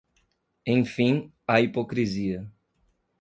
[0.65, 2.49] Enfim, a hipocrisia